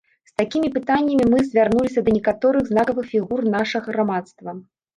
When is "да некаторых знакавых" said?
2.09-3.13